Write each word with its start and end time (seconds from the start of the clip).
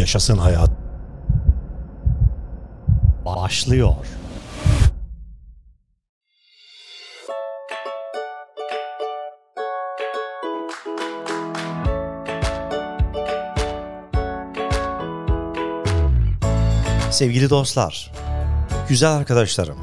Yaşasın 0.00 0.38
hayat. 0.38 0.70
Başlıyor. 3.24 3.94
Sevgili 17.10 17.50
dostlar, 17.50 18.12
güzel 18.88 19.12
arkadaşlarım. 19.12 19.78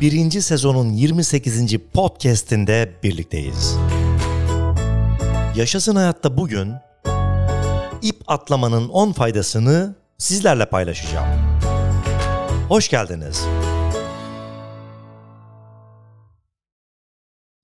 Birinci 0.00 0.42
sezonun 0.42 0.92
28. 0.92 1.78
podcast'inde 1.94 2.92
birlikteyiz. 3.02 3.76
Yaşasın 5.56 5.96
hayatta 5.96 6.36
bugün 6.36 6.89
atlamanın 8.30 8.88
10 8.88 9.12
faydasını 9.12 9.94
sizlerle 10.18 10.66
paylaşacağım. 10.66 11.28
Hoş 12.68 12.88
geldiniz. 12.88 13.44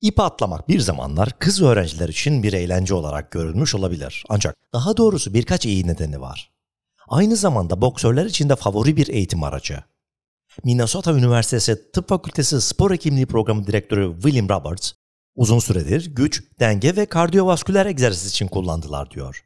İp 0.01 0.21
atlamak 0.21 0.69
bir 0.69 0.81
zamanlar 0.81 1.39
kız 1.39 1.63
öğrenciler 1.63 2.09
için 2.09 2.43
bir 2.43 2.53
eğlence 2.53 2.95
olarak 2.95 3.31
görülmüş 3.31 3.75
olabilir. 3.75 4.25
Ancak 4.29 4.57
daha 4.73 4.97
doğrusu 4.97 5.35
birkaç 5.35 5.67
iyi 5.67 5.87
nedeni 5.87 6.21
var. 6.21 6.51
Aynı 7.09 7.37
zamanda 7.37 7.81
boksörler 7.81 8.25
için 8.25 8.49
de 8.49 8.57
favori 8.57 8.97
bir 8.97 9.09
eğitim 9.09 9.43
aracı. 9.43 9.79
Minnesota 10.65 11.13
Üniversitesi 11.13 11.91
Tıp 11.93 12.09
Fakültesi 12.09 12.61
Spor 12.61 12.91
Hekimliği 12.91 13.27
Programı 13.27 13.67
Direktörü 13.67 14.15
William 14.15 14.49
Roberts, 14.49 14.93
uzun 15.35 15.59
süredir 15.59 16.15
güç, 16.15 16.43
denge 16.61 16.97
ve 16.97 17.07
kardiyovasküler 17.07 17.87
egzersiz 17.87 18.31
için 18.31 18.49
kullandılar 18.49 19.11
diyor. 19.11 19.43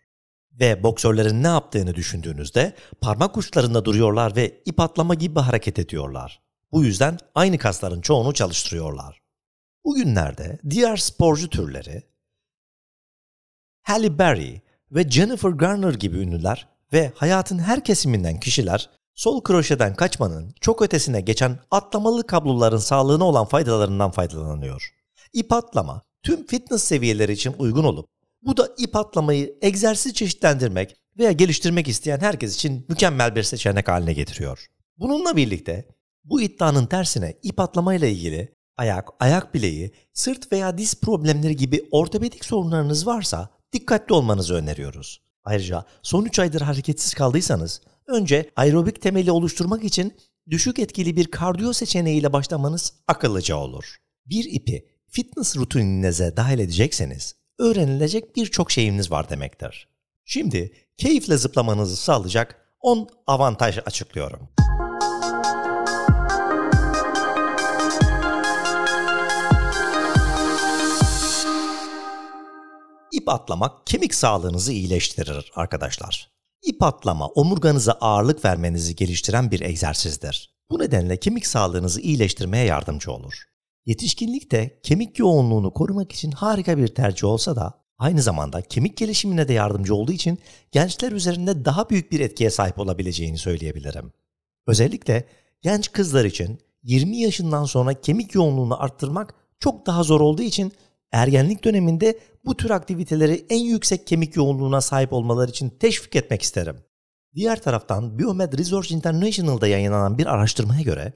Ve 0.60 0.82
boksörlerin 0.82 1.42
ne 1.42 1.46
yaptığını 1.46 1.94
düşündüğünüzde 1.94 2.74
parmak 3.00 3.36
uçlarında 3.36 3.84
duruyorlar 3.84 4.36
ve 4.36 4.62
ip 4.64 4.80
atlama 4.80 5.14
gibi 5.14 5.40
hareket 5.40 5.78
ediyorlar. 5.78 6.42
Bu 6.72 6.84
yüzden 6.84 7.18
aynı 7.34 7.58
kasların 7.58 8.00
çoğunu 8.00 8.34
çalıştırıyorlar. 8.34 9.20
Bugünlerde 9.84 10.58
diğer 10.70 10.96
sporcu 10.96 11.50
türleri 11.50 12.02
Halle 13.82 14.18
Berry 14.18 14.60
ve 14.90 15.10
Jennifer 15.10 15.50
Garner 15.50 15.94
gibi 15.94 16.18
ünlüler 16.18 16.68
ve 16.92 17.12
hayatın 17.14 17.58
her 17.58 17.84
kesiminden 17.84 18.40
kişiler 18.40 18.90
sol 19.14 19.42
kroşeden 19.42 19.94
kaçmanın 19.94 20.54
çok 20.60 20.82
ötesine 20.82 21.20
geçen 21.20 21.58
atlamalı 21.70 22.26
kabloların 22.26 22.78
sağlığına 22.78 23.24
olan 23.24 23.46
faydalarından 23.46 24.10
faydalanıyor. 24.10 24.94
İp 25.32 25.52
atlama 25.52 26.02
tüm 26.22 26.46
fitness 26.46 26.84
seviyeleri 26.84 27.32
için 27.32 27.54
uygun 27.58 27.84
olup 27.84 28.19
bu 28.42 28.56
da 28.56 28.74
ip 28.78 28.96
atlamayı 28.96 29.58
egzersiz 29.62 30.14
çeşitlendirmek 30.14 30.96
veya 31.18 31.32
geliştirmek 31.32 31.88
isteyen 31.88 32.20
herkes 32.20 32.54
için 32.54 32.86
mükemmel 32.88 33.36
bir 33.36 33.42
seçenek 33.42 33.88
haline 33.88 34.12
getiriyor. 34.12 34.66
Bununla 34.96 35.36
birlikte 35.36 35.88
bu 36.24 36.40
iddianın 36.40 36.86
tersine 36.86 37.34
ip 37.42 37.60
atlamayla 37.60 38.08
ilgili 38.08 38.54
ayak, 38.76 39.08
ayak 39.20 39.54
bileği, 39.54 39.92
sırt 40.12 40.52
veya 40.52 40.78
diz 40.78 41.00
problemleri 41.00 41.56
gibi 41.56 41.88
ortopedik 41.90 42.44
sorunlarınız 42.44 43.06
varsa 43.06 43.50
dikkatli 43.72 44.14
olmanızı 44.14 44.54
öneriyoruz. 44.54 45.22
Ayrıca 45.44 45.84
son 46.02 46.24
3 46.24 46.38
aydır 46.38 46.60
hareketsiz 46.60 47.14
kaldıysanız 47.14 47.80
önce 48.06 48.50
aerobik 48.56 49.02
temeli 49.02 49.30
oluşturmak 49.30 49.84
için 49.84 50.16
düşük 50.50 50.78
etkili 50.78 51.16
bir 51.16 51.30
kardiyo 51.30 51.72
seçeneğiyle 51.72 52.32
başlamanız 52.32 52.92
akıllıca 53.08 53.56
olur. 53.56 53.96
Bir 54.26 54.44
ipi 54.44 54.86
fitness 55.08 55.56
rutininize 55.56 56.36
dahil 56.36 56.58
edecekseniz 56.58 57.39
öğrenilecek 57.60 58.36
birçok 58.36 58.70
şeyiniz 58.70 59.10
var 59.10 59.30
demektir. 59.30 59.88
Şimdi 60.24 60.72
keyifle 60.96 61.36
zıplamanızı 61.36 61.96
sağlayacak 61.96 62.56
10 62.80 63.08
avantaj 63.26 63.78
açıklıyorum. 63.86 64.48
İp 73.12 73.28
atlamak 73.28 73.86
kemik 73.86 74.14
sağlığınızı 74.14 74.72
iyileştirir 74.72 75.52
arkadaşlar. 75.54 76.30
İp 76.62 76.82
atlama 76.82 77.28
omurganıza 77.28 77.92
ağırlık 77.92 78.44
vermenizi 78.44 78.96
geliştiren 78.96 79.50
bir 79.50 79.60
egzersizdir. 79.60 80.54
Bu 80.70 80.78
nedenle 80.78 81.16
kemik 81.16 81.46
sağlığınızı 81.46 82.00
iyileştirmeye 82.00 82.64
yardımcı 82.64 83.12
olur. 83.12 83.50
Yetişkinlikte 83.86 84.80
kemik 84.82 85.18
yoğunluğunu 85.18 85.72
korumak 85.72 86.12
için 86.12 86.30
harika 86.30 86.78
bir 86.78 86.88
tercih 86.88 87.24
olsa 87.24 87.56
da 87.56 87.80
aynı 87.98 88.22
zamanda 88.22 88.62
kemik 88.62 88.96
gelişimine 88.96 89.48
de 89.48 89.52
yardımcı 89.52 89.94
olduğu 89.94 90.12
için 90.12 90.38
gençler 90.72 91.12
üzerinde 91.12 91.64
daha 91.64 91.90
büyük 91.90 92.12
bir 92.12 92.20
etkiye 92.20 92.50
sahip 92.50 92.78
olabileceğini 92.78 93.38
söyleyebilirim. 93.38 94.12
Özellikle 94.66 95.24
genç 95.62 95.92
kızlar 95.92 96.24
için 96.24 96.58
20 96.82 97.16
yaşından 97.16 97.64
sonra 97.64 97.94
kemik 97.94 98.34
yoğunluğunu 98.34 98.82
arttırmak 98.82 99.34
çok 99.60 99.86
daha 99.86 100.02
zor 100.02 100.20
olduğu 100.20 100.42
için 100.42 100.72
ergenlik 101.12 101.64
döneminde 101.64 102.18
bu 102.44 102.56
tür 102.56 102.70
aktiviteleri 102.70 103.46
en 103.50 103.64
yüksek 103.64 104.06
kemik 104.06 104.36
yoğunluğuna 104.36 104.80
sahip 104.80 105.12
olmaları 105.12 105.50
için 105.50 105.70
teşvik 105.70 106.16
etmek 106.16 106.42
isterim. 106.42 106.76
Diğer 107.34 107.62
taraftan 107.62 108.18
Biomed 108.18 108.58
Research 108.58 108.92
International'da 108.92 109.66
yayınlanan 109.68 110.18
bir 110.18 110.26
araştırmaya 110.26 110.82
göre 110.82 111.12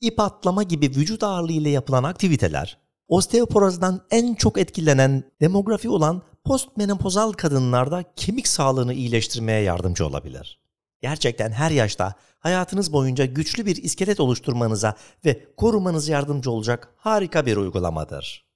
ip 0.00 0.20
atlama 0.20 0.62
gibi 0.62 0.86
vücut 0.86 1.22
ağırlığı 1.22 1.52
ile 1.52 1.70
yapılan 1.70 2.04
aktiviteler 2.04 2.78
osteoporozdan 3.10 4.00
en 4.10 4.34
çok 4.34 4.58
etkilenen 4.58 5.24
demografi 5.40 5.88
olan 5.88 6.22
postmenopozal 6.44 7.32
kadınlarda 7.32 8.04
kemik 8.16 8.48
sağlığını 8.48 8.94
iyileştirmeye 8.94 9.62
yardımcı 9.62 10.06
olabilir. 10.06 10.60
Gerçekten 11.00 11.50
her 11.50 11.70
yaşta 11.70 12.14
hayatınız 12.38 12.92
boyunca 12.92 13.24
güçlü 13.24 13.66
bir 13.66 13.76
iskelet 13.76 14.20
oluşturmanıza 14.20 14.94
ve 15.24 15.46
korumanıza 15.56 16.12
yardımcı 16.12 16.50
olacak 16.50 16.94
harika 16.96 17.46
bir 17.46 17.56
uygulamadır. 17.56 18.49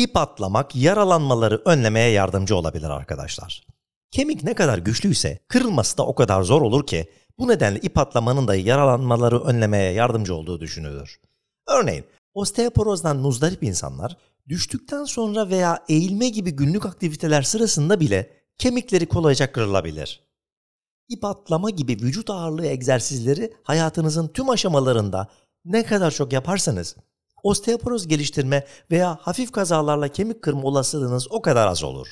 İp 0.00 0.16
atlamak 0.16 0.76
yaralanmaları 0.76 1.62
önlemeye 1.64 2.10
yardımcı 2.10 2.56
olabilir 2.56 2.90
arkadaşlar. 2.90 3.66
Kemik 4.10 4.42
ne 4.42 4.54
kadar 4.54 4.78
güçlüyse 4.78 5.38
kırılması 5.48 5.98
da 5.98 6.06
o 6.06 6.14
kadar 6.14 6.42
zor 6.42 6.62
olur 6.62 6.86
ki 6.86 7.10
bu 7.38 7.48
nedenle 7.48 7.78
ip 7.78 7.98
atlamanın 7.98 8.48
da 8.48 8.54
yaralanmaları 8.54 9.40
önlemeye 9.40 9.92
yardımcı 9.92 10.34
olduğu 10.34 10.60
düşünülür. 10.60 11.20
Örneğin 11.68 12.04
osteoporozdan 12.34 13.16
muzdarip 13.16 13.62
insanlar 13.62 14.16
düştükten 14.48 15.04
sonra 15.04 15.50
veya 15.50 15.84
eğilme 15.88 16.28
gibi 16.28 16.50
günlük 16.50 16.86
aktiviteler 16.86 17.42
sırasında 17.42 18.00
bile 18.00 18.30
kemikleri 18.58 19.06
kolayca 19.06 19.52
kırılabilir. 19.52 20.20
İp 21.08 21.24
atlama 21.24 21.70
gibi 21.70 21.92
vücut 21.92 22.30
ağırlığı 22.30 22.66
egzersizleri 22.66 23.52
hayatınızın 23.62 24.28
tüm 24.28 24.50
aşamalarında 24.50 25.28
ne 25.64 25.84
kadar 25.84 26.10
çok 26.10 26.32
yaparsanız 26.32 26.96
osteoporoz 27.42 28.08
geliştirme 28.08 28.66
veya 28.90 29.18
hafif 29.20 29.52
kazalarla 29.52 30.08
kemik 30.08 30.42
kırma 30.42 30.62
olasılığınız 30.62 31.32
o 31.32 31.42
kadar 31.42 31.66
az 31.66 31.84
olur. 31.84 32.08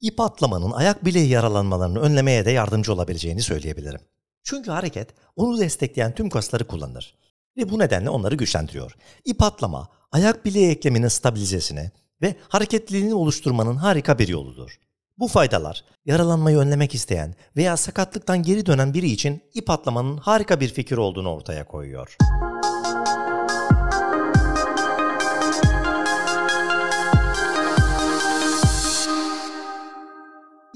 İp 0.00 0.20
atlamanın 0.20 0.72
ayak 0.72 1.04
bileği 1.04 1.28
yaralanmalarını 1.28 2.00
önlemeye 2.00 2.44
de 2.44 2.50
yardımcı 2.50 2.92
olabileceğini 2.92 3.42
söyleyebilirim. 3.42 4.00
Çünkü 4.44 4.70
hareket 4.70 5.08
onu 5.36 5.58
destekleyen 5.58 6.14
tüm 6.14 6.30
kasları 6.30 6.66
kullanır 6.66 7.14
ve 7.56 7.70
bu 7.70 7.78
nedenle 7.78 8.10
onları 8.10 8.34
güçlendiriyor. 8.34 8.96
İp 9.24 9.42
atlama 9.42 9.88
ayak 10.12 10.44
bileği 10.44 10.70
ekleminin 10.70 11.08
stabilizesine 11.08 11.90
ve 12.22 12.36
hareketliliğini 12.48 13.14
oluşturmanın 13.14 13.76
harika 13.76 14.18
bir 14.18 14.28
yoludur. 14.28 14.78
Bu 15.18 15.28
faydalar 15.28 15.84
yaralanmayı 16.04 16.56
önlemek 16.58 16.94
isteyen 16.94 17.34
veya 17.56 17.76
sakatlıktan 17.76 18.42
geri 18.42 18.66
dönen 18.66 18.94
biri 18.94 19.10
için 19.10 19.42
ip 19.54 19.70
atlamanın 19.70 20.16
harika 20.16 20.60
bir 20.60 20.68
fikir 20.68 20.96
olduğunu 20.96 21.30
ortaya 21.30 21.66
koyuyor. 21.66 22.16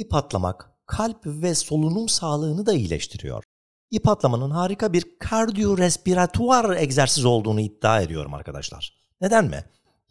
İp 0.00 0.14
atlamak 0.14 0.70
kalp 0.86 1.26
ve 1.26 1.54
solunum 1.54 2.08
sağlığını 2.08 2.66
da 2.66 2.72
iyileştiriyor. 2.72 3.44
İp 3.90 4.08
atlamanın 4.08 4.50
harika 4.50 4.92
bir 4.92 5.18
kardiyorespiratuar 5.18 6.76
egzersiz 6.76 7.24
olduğunu 7.24 7.60
iddia 7.60 8.00
ediyorum 8.00 8.34
arkadaşlar. 8.34 8.96
Neden 9.20 9.44
mi? 9.44 9.64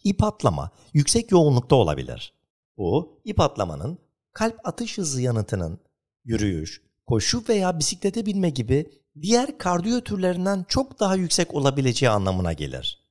İp 0.03 0.23
atlama 0.23 0.71
yüksek 0.93 1.31
yoğunlukta 1.31 1.75
olabilir. 1.75 2.33
Bu 2.77 3.21
ip 3.25 3.39
atlamanın 3.39 3.97
kalp 4.33 4.67
atış 4.67 4.97
hızı 4.97 5.21
yanıtının 5.21 5.79
yürüyüş, 6.25 6.81
koşu 7.07 7.43
veya 7.49 7.79
bisiklete 7.79 8.25
binme 8.25 8.49
gibi 8.49 8.91
diğer 9.21 9.57
kardiyo 9.57 10.01
türlerinden 10.01 10.65
çok 10.67 10.99
daha 10.99 11.15
yüksek 11.15 11.53
olabileceği 11.53 12.09
anlamına 12.09 12.53
gelir. 12.53 13.03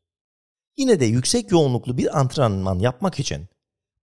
Yine 0.76 1.00
de 1.00 1.04
yüksek 1.04 1.50
yoğunluklu 1.50 1.98
bir 1.98 2.20
antrenman 2.20 2.78
yapmak 2.78 3.20
için 3.20 3.48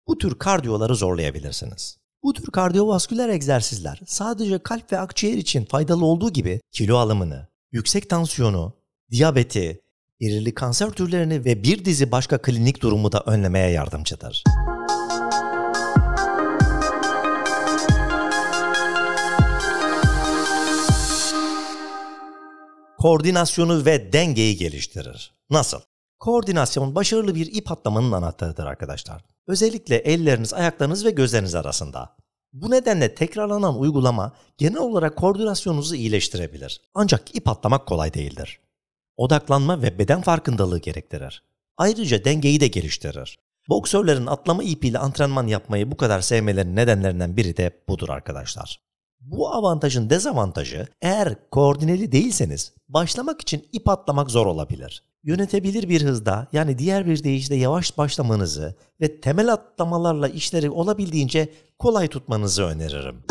bu 0.07 0.17
tür 0.17 0.39
kardiyoları 0.39 0.95
zorlayabilirsiniz. 0.95 2.04
Bu 2.25 2.33
tür 2.33 2.51
kardiyovasküler 2.51 3.29
egzersizler 3.29 4.01
sadece 4.05 4.59
kalp 4.59 4.91
ve 4.91 4.99
akciğer 4.99 5.37
için 5.37 5.65
faydalı 5.65 6.05
olduğu 6.05 6.33
gibi 6.33 6.61
kilo 6.71 6.97
alımını, 6.97 7.47
yüksek 7.71 8.09
tansiyonu, 8.09 8.73
diyabeti, 9.11 9.81
belirli 10.21 10.53
kanser 10.53 10.89
türlerini 10.89 11.45
ve 11.45 11.63
bir 11.63 11.85
dizi 11.85 12.11
başka 12.11 12.41
klinik 12.41 12.81
durumu 12.81 13.11
da 13.11 13.23
önlemeye 13.25 13.71
yardımcıdır. 13.71 14.43
Koordinasyonu 22.97 23.85
ve 23.85 24.13
dengeyi 24.13 24.57
geliştirir. 24.57 25.33
Nasıl? 25.49 25.79
Koordinasyon 26.19 26.95
başarılı 26.95 27.35
bir 27.35 27.55
ip 27.55 27.71
atlamanın 27.71 28.11
anahtarıdır 28.11 28.65
arkadaşlar. 28.65 29.34
Özellikle 29.47 29.95
elleriniz, 29.95 30.53
ayaklarınız 30.53 31.05
ve 31.05 31.11
gözleriniz 31.11 31.55
arasında. 31.55 32.15
Bu 32.53 32.71
nedenle 32.71 33.15
tekrarlanan 33.15 33.79
uygulama 33.79 34.33
genel 34.57 34.77
olarak 34.77 35.15
koordinasyonunuzu 35.15 35.95
iyileştirebilir. 35.95 36.81
Ancak 36.93 37.35
ip 37.35 37.49
atlamak 37.49 37.85
kolay 37.85 38.13
değildir. 38.13 38.59
Odaklanma 39.17 39.81
ve 39.81 39.99
beden 39.99 40.21
farkındalığı 40.21 40.79
gerektirir. 40.79 41.43
Ayrıca 41.77 42.25
dengeyi 42.25 42.59
de 42.59 42.67
geliştirir. 42.67 43.39
Boksörlerin 43.69 44.25
atlama 44.25 44.63
ipiyle 44.63 44.99
antrenman 44.99 45.47
yapmayı 45.47 45.91
bu 45.91 45.97
kadar 45.97 46.21
sevmelerinin 46.21 46.75
nedenlerinden 46.75 47.37
biri 47.37 47.57
de 47.57 47.71
budur 47.89 48.09
arkadaşlar. 48.09 48.81
Bu 49.19 49.49
avantajın 49.53 50.09
dezavantajı 50.09 50.87
eğer 51.01 51.49
koordineli 51.49 52.11
değilseniz 52.11 52.73
başlamak 52.89 53.41
için 53.41 53.67
ip 53.71 53.89
atlamak 53.89 54.31
zor 54.31 54.45
olabilir. 54.45 55.03
Yönetebilir 55.25 55.89
bir 55.89 56.01
hızda 56.01 56.47
yani 56.53 56.77
diğer 56.77 57.05
bir 57.05 57.23
deyişle 57.23 57.55
yavaş 57.55 57.97
başlamanızı 57.97 58.75
ve 59.01 59.21
temel 59.21 59.53
atlamalarla 59.53 60.27
işleri 60.27 60.69
olabildiğince 60.69 61.49
kolay 61.79 62.07
tutmanızı 62.07 62.63
öneririm. 62.63 63.23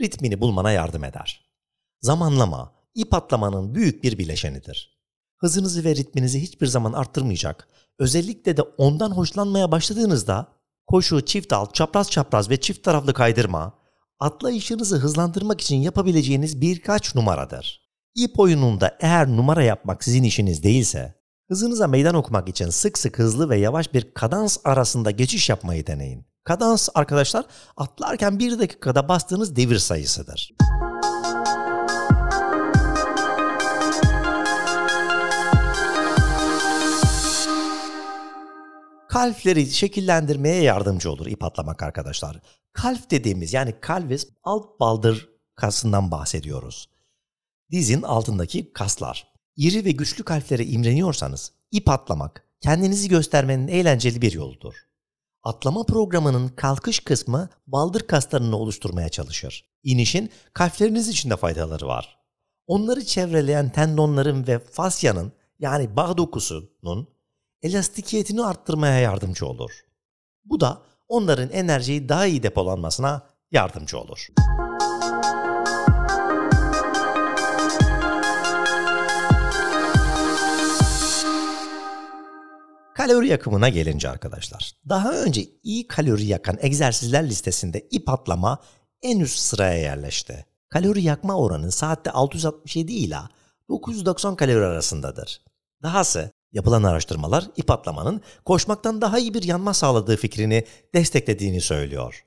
Ritmini 0.00 0.40
bulmana 0.40 0.70
yardım 0.72 1.04
eder. 1.04 1.50
Zamanlama, 2.00 2.72
ip 2.94 3.14
atlamanın 3.14 3.74
büyük 3.74 4.04
bir 4.04 4.18
bileşenidir. 4.18 4.98
Hızınızı 5.36 5.84
ve 5.84 5.96
ritminizi 5.96 6.42
hiçbir 6.42 6.66
zaman 6.66 6.92
arttırmayacak. 6.92 7.68
Özellikle 7.98 8.56
de 8.56 8.62
ondan 8.62 9.10
hoşlanmaya 9.10 9.70
başladığınızda 9.70 10.57
koşu, 10.88 11.24
çift 11.24 11.52
alt, 11.52 11.74
çapraz 11.74 12.10
çapraz 12.10 12.50
ve 12.50 12.60
çift 12.60 12.84
taraflı 12.84 13.14
kaydırma, 13.14 13.72
atlayışınızı 14.20 14.96
hızlandırmak 14.96 15.60
için 15.60 15.76
yapabileceğiniz 15.76 16.60
birkaç 16.60 17.14
numaradır. 17.14 17.88
İp 18.14 18.38
oyununda 18.38 18.96
eğer 19.00 19.28
numara 19.28 19.62
yapmak 19.62 20.04
sizin 20.04 20.22
işiniz 20.22 20.62
değilse, 20.62 21.14
hızınıza 21.48 21.86
meydan 21.86 22.14
okumak 22.14 22.48
için 22.48 22.70
sık 22.70 22.98
sık 22.98 23.18
hızlı 23.18 23.48
ve 23.48 23.58
yavaş 23.58 23.94
bir 23.94 24.14
kadans 24.14 24.58
arasında 24.64 25.10
geçiş 25.10 25.48
yapmayı 25.48 25.86
deneyin. 25.86 26.26
Kadans 26.44 26.88
arkadaşlar 26.94 27.44
atlarken 27.76 28.38
bir 28.38 28.58
dakikada 28.58 29.08
bastığınız 29.08 29.56
devir 29.56 29.78
sayısıdır. 29.78 30.52
Kalfleri 39.08 39.66
şekillendirmeye 39.66 40.62
yardımcı 40.62 41.10
olur 41.10 41.26
ip 41.26 41.44
atlamak 41.44 41.82
arkadaşlar. 41.82 42.40
Kalf 42.72 43.10
dediğimiz 43.10 43.52
yani 43.52 43.74
kalvis 43.80 44.28
alt 44.42 44.80
baldır 44.80 45.28
kasından 45.54 46.10
bahsediyoruz. 46.10 46.88
Dizin 47.70 48.02
altındaki 48.02 48.72
kaslar. 48.72 49.32
İri 49.56 49.84
ve 49.84 49.90
güçlü 49.90 50.24
kalflere 50.24 50.64
imreniyorsanız 50.64 51.52
ip 51.70 51.88
atlamak 51.88 52.44
kendinizi 52.60 53.08
göstermenin 53.08 53.68
eğlenceli 53.68 54.22
bir 54.22 54.32
yoludur. 54.32 54.74
Atlama 55.42 55.86
programının 55.86 56.48
kalkış 56.48 57.00
kısmı 57.00 57.48
baldır 57.66 58.00
kaslarını 58.00 58.56
oluşturmaya 58.56 59.08
çalışır. 59.08 59.68
İnişin 59.82 60.30
kalfleriniz 60.52 61.08
için 61.08 61.30
de 61.30 61.36
faydaları 61.36 61.86
var. 61.86 62.18
Onları 62.66 63.04
çevreleyen 63.04 63.72
tendonların 63.72 64.46
ve 64.46 64.58
fasyanın 64.58 65.32
yani 65.58 65.96
bağ 65.96 66.18
dokusunun 66.18 67.08
elastikiyetini 67.62 68.44
arttırmaya 68.44 68.98
yardımcı 69.00 69.46
olur. 69.46 69.70
Bu 70.44 70.60
da 70.60 70.82
onların 71.08 71.50
enerjiyi 71.50 72.08
daha 72.08 72.26
iyi 72.26 72.42
depolanmasına 72.42 73.22
yardımcı 73.50 73.98
olur. 73.98 74.28
Kalori 82.94 83.28
yakımına 83.28 83.68
gelince 83.68 84.08
arkadaşlar. 84.08 84.72
Daha 84.88 85.12
önce 85.12 85.42
iyi 85.62 85.86
kalori 85.88 86.24
yakan 86.24 86.58
egzersizler 86.60 87.28
listesinde 87.28 87.88
ip 87.90 88.08
atlama 88.08 88.58
en 89.02 89.20
üst 89.20 89.38
sıraya 89.38 89.78
yerleşti. 89.78 90.46
Kalori 90.68 91.02
yakma 91.02 91.36
oranı 91.36 91.72
saatte 91.72 92.10
667 92.10 92.92
ile 92.92 93.18
990 93.68 94.36
kalori 94.36 94.64
arasındadır. 94.64 95.40
Dahası 95.82 96.30
Yapılan 96.52 96.82
araştırmalar 96.82 97.44
ip 97.56 97.70
atlamanın 97.70 98.20
koşmaktan 98.44 99.00
daha 99.00 99.18
iyi 99.18 99.34
bir 99.34 99.42
yanma 99.42 99.74
sağladığı 99.74 100.16
fikrini 100.16 100.64
desteklediğini 100.94 101.60
söylüyor. 101.60 102.24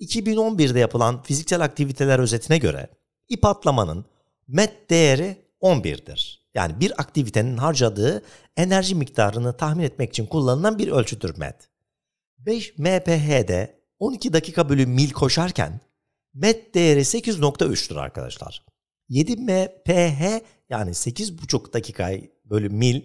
2011'de 0.00 0.78
yapılan 0.78 1.22
fiziksel 1.22 1.60
aktiviteler 1.60 2.18
özetine 2.18 2.58
göre 2.58 2.88
ip 3.28 3.44
atlamanın 3.44 4.04
MET 4.48 4.90
değeri 4.90 5.36
11'dir. 5.60 6.42
Yani 6.54 6.80
bir 6.80 7.00
aktivitenin 7.00 7.56
harcadığı 7.56 8.22
enerji 8.56 8.94
miktarını 8.94 9.56
tahmin 9.56 9.84
etmek 9.84 10.10
için 10.10 10.26
kullanılan 10.26 10.78
bir 10.78 10.88
ölçüdür 10.88 11.38
MET. 11.38 11.68
5 12.38 12.78
mph'de 12.78 13.82
12 13.98 14.32
dakika 14.32 14.68
bölü 14.68 14.86
mil 14.86 15.10
koşarken 15.10 15.80
MET 16.34 16.74
değeri 16.74 17.00
8.3'tür 17.00 18.00
arkadaşlar. 18.00 18.64
7 19.08 19.36
mph 19.36 20.40
yani 20.70 20.90
8.5 20.90 21.72
dakika 21.72 22.10
bölü 22.44 22.68
mil 22.68 23.02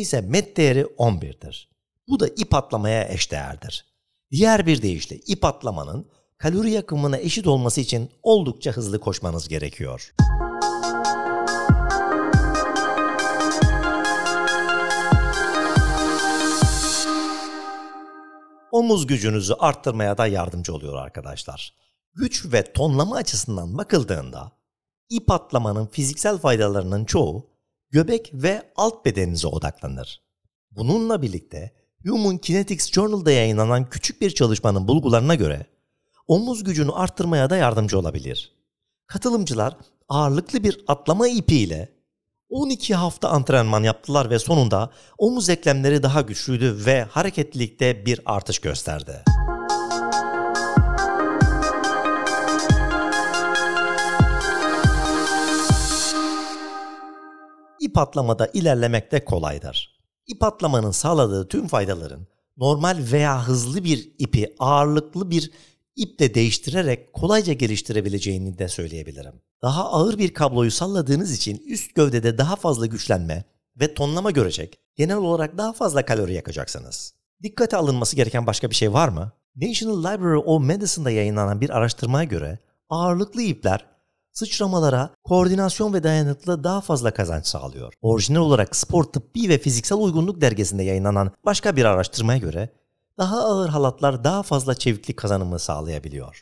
ise 0.00 0.20
met 0.20 0.56
değeri 0.56 0.82
11'dir. 0.82 1.68
Bu 2.08 2.20
da 2.20 2.28
ip 2.28 2.54
atlamaya 2.54 3.08
eşdeğerdir. 3.08 3.86
Diğer 4.30 4.66
bir 4.66 4.82
deyişle 4.82 5.16
ip 5.16 5.44
atlamanın 5.44 6.10
kalori 6.38 6.70
yakımına 6.70 7.18
eşit 7.18 7.46
olması 7.46 7.80
için 7.80 8.10
oldukça 8.22 8.72
hızlı 8.72 9.00
koşmanız 9.00 9.48
gerekiyor. 9.48 10.14
Omuz 18.72 19.06
gücünüzü 19.06 19.54
arttırmaya 19.54 20.18
da 20.18 20.26
yardımcı 20.26 20.74
oluyor 20.74 20.96
arkadaşlar. 20.96 21.74
Güç 22.14 22.52
ve 22.52 22.72
tonlama 22.72 23.16
açısından 23.16 23.78
bakıldığında 23.78 24.52
ip 25.08 25.30
atlamanın 25.30 25.86
fiziksel 25.86 26.38
faydalarının 26.38 27.04
çoğu 27.04 27.51
göbek 27.92 28.30
ve 28.34 28.62
alt 28.76 29.04
bedeninize 29.04 29.46
odaklanır. 29.46 30.22
Bununla 30.70 31.22
birlikte 31.22 31.72
Human 32.06 32.38
Kinetics 32.38 32.92
Journal'da 32.92 33.32
yayınlanan 33.32 33.90
küçük 33.90 34.20
bir 34.20 34.30
çalışmanın 34.30 34.88
bulgularına 34.88 35.34
göre 35.34 35.66
omuz 36.26 36.64
gücünü 36.64 36.92
arttırmaya 36.92 37.50
da 37.50 37.56
yardımcı 37.56 37.98
olabilir. 37.98 38.52
Katılımcılar 39.06 39.76
ağırlıklı 40.08 40.64
bir 40.64 40.84
atlama 40.88 41.28
ipiyle 41.28 41.88
12 42.48 42.94
hafta 42.94 43.28
antrenman 43.28 43.82
yaptılar 43.82 44.30
ve 44.30 44.38
sonunda 44.38 44.90
omuz 45.18 45.48
eklemleri 45.48 46.02
daha 46.02 46.20
güçlüydü 46.20 46.86
ve 46.86 47.02
hareketlilikte 47.02 48.06
bir 48.06 48.20
artış 48.26 48.58
gösterdi. 48.58 49.24
İp 57.82 57.98
atlamada 57.98 58.46
ilerlemek 58.46 59.12
de 59.12 59.24
kolaydır. 59.24 60.00
İp 60.26 60.42
atlamanın 60.42 60.90
sağladığı 60.90 61.48
tüm 61.48 61.68
faydaların 61.68 62.26
normal 62.56 62.98
veya 63.12 63.48
hızlı 63.48 63.84
bir 63.84 64.12
ipi 64.18 64.54
ağırlıklı 64.58 65.30
bir 65.30 65.50
iple 65.96 66.34
değiştirerek 66.34 67.12
kolayca 67.12 67.52
geliştirebileceğini 67.52 68.58
de 68.58 68.68
söyleyebilirim. 68.68 69.34
Daha 69.62 69.90
ağır 69.90 70.18
bir 70.18 70.34
kabloyu 70.34 70.70
salladığınız 70.70 71.32
için 71.32 71.62
üst 71.66 71.94
gövdede 71.94 72.38
daha 72.38 72.56
fazla 72.56 72.86
güçlenme 72.86 73.44
ve 73.80 73.94
tonlama 73.94 74.30
görecek, 74.30 74.78
genel 74.96 75.16
olarak 75.16 75.58
daha 75.58 75.72
fazla 75.72 76.04
kalori 76.04 76.34
yakacaksınız. 76.34 77.14
Dikkate 77.42 77.76
alınması 77.76 78.16
gereken 78.16 78.46
başka 78.46 78.70
bir 78.70 78.74
şey 78.74 78.92
var 78.92 79.08
mı? 79.08 79.32
National 79.56 79.98
Library 79.98 80.42
of 80.44 80.62
Medicine'da 80.62 81.10
yayınlanan 81.10 81.60
bir 81.60 81.70
araştırmaya 81.70 82.24
göre 82.24 82.58
ağırlıklı 82.88 83.42
ipler 83.42 83.86
sıçramalara 84.32 85.10
koordinasyon 85.24 85.94
ve 85.94 86.02
dayanıklılığa 86.02 86.64
daha 86.64 86.80
fazla 86.80 87.10
kazanç 87.10 87.46
sağlıyor. 87.46 87.94
Orijinal 88.02 88.40
olarak 88.40 88.76
Spor 88.76 89.04
Tıbbi 89.04 89.48
ve 89.48 89.58
Fiziksel 89.58 89.98
Uygunluk 89.98 90.40
dergisinde 90.40 90.82
yayınlanan 90.82 91.30
başka 91.44 91.76
bir 91.76 91.84
araştırmaya 91.84 92.38
göre 92.38 92.68
daha 93.18 93.44
ağır 93.44 93.68
halatlar 93.68 94.24
daha 94.24 94.42
fazla 94.42 94.74
çeviklik 94.74 95.16
kazanımı 95.16 95.58
sağlayabiliyor. 95.58 96.40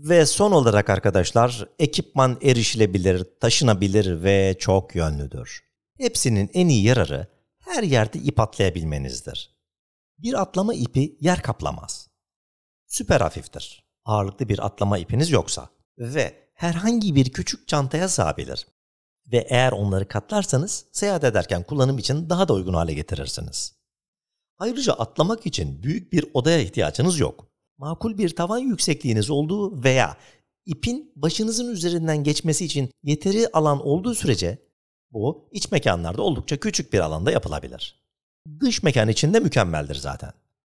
Ve 0.00 0.26
son 0.26 0.52
olarak 0.52 0.90
arkadaşlar 0.90 1.68
ekipman 1.78 2.36
erişilebilir, 2.42 3.24
taşınabilir 3.40 4.22
ve 4.22 4.56
çok 4.58 4.94
yönlüdür. 4.94 5.60
Hepsinin 5.98 6.50
en 6.54 6.68
iyi 6.68 6.84
yararı 6.84 7.33
her 7.64 7.82
yerde 7.82 8.18
ip 8.18 8.40
atlayabilmenizdir. 8.40 9.56
Bir 10.18 10.40
atlama 10.42 10.74
ipi 10.74 11.18
yer 11.20 11.42
kaplamaz. 11.42 12.08
Süper 12.86 13.20
hafiftir. 13.20 13.84
Ağırlıklı 14.04 14.48
bir 14.48 14.66
atlama 14.66 14.98
ipiniz 14.98 15.30
yoksa 15.30 15.68
ve 15.98 16.50
herhangi 16.54 17.14
bir 17.14 17.32
küçük 17.32 17.68
çantaya 17.68 18.08
sığabilir. 18.08 18.66
Ve 19.32 19.46
eğer 19.50 19.72
onları 19.72 20.08
katlarsanız 20.08 20.86
seyahat 20.92 21.24
ederken 21.24 21.62
kullanım 21.62 21.98
için 21.98 22.30
daha 22.30 22.48
da 22.48 22.54
uygun 22.54 22.74
hale 22.74 22.94
getirirsiniz. 22.94 23.74
Ayrıca 24.58 24.92
atlamak 24.92 25.46
için 25.46 25.82
büyük 25.82 26.12
bir 26.12 26.26
odaya 26.34 26.58
ihtiyacınız 26.58 27.18
yok. 27.18 27.48
Makul 27.78 28.18
bir 28.18 28.36
tavan 28.36 28.58
yüksekliğiniz 28.58 29.30
olduğu 29.30 29.84
veya 29.84 30.16
ipin 30.66 31.12
başınızın 31.16 31.72
üzerinden 31.72 32.24
geçmesi 32.24 32.64
için 32.64 32.90
yeteri 33.02 33.48
alan 33.52 33.86
olduğu 33.86 34.14
sürece 34.14 34.63
bu 35.14 35.48
iç 35.52 35.72
mekanlarda 35.72 36.22
oldukça 36.22 36.56
küçük 36.56 36.92
bir 36.92 37.00
alanda 37.00 37.30
yapılabilir. 37.30 38.04
Dış 38.60 38.82
mekan 38.82 39.08
için 39.08 39.34
de 39.34 39.40
mükemmeldir 39.40 39.94
zaten. 39.94 40.32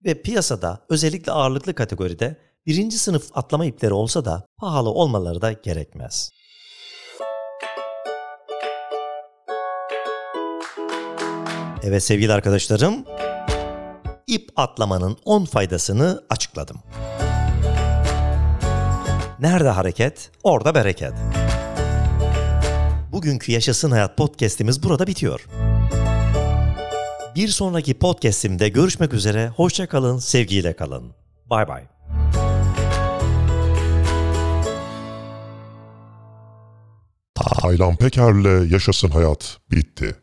Ve 0.06 0.22
piyasada 0.22 0.86
özellikle 0.90 1.32
ağırlıklı 1.32 1.74
kategoride 1.74 2.38
birinci 2.66 2.98
sınıf 2.98 3.38
atlama 3.38 3.66
ipleri 3.66 3.94
olsa 3.94 4.26
da 4.26 4.46
pahalı 4.58 4.90
olmaları 4.90 5.42
da 5.42 5.52
gerekmez. 5.52 6.32
Evet 11.84 12.04
sevgili 12.04 12.34
arkadaşlarım, 12.34 13.06
ip 14.28 14.50
atlamanın 14.56 15.18
10 15.26 15.46
faydasını 15.46 16.24
açıkladım. 16.30 16.78
Nerede 19.40 19.70
hareket, 19.70 20.32
orada 20.44 20.76
bereket. 20.76 21.14
Bugünkü 23.16 23.52
Yaşasın 23.52 23.92
Hayat 23.92 24.18
podcast'imiz 24.18 24.84
burada 24.84 25.08
bitiyor. 25.08 25.48
Bir 27.36 27.48
sonraki 27.48 27.94
podcast'imde 27.94 28.70
görüşmek 28.70 29.14
üzere. 29.14 29.48
Hoşça 29.48 29.88
kalın, 29.88 30.18
sevgiyle 30.18 30.76
kalın. 30.76 31.14
Bay 31.46 31.68
bay. 31.68 31.84
Taylan 37.36 37.96
Peker'le 37.96 38.72
Yaşasın 38.72 39.10
Hayat 39.10 39.58
bitti. 39.72 40.16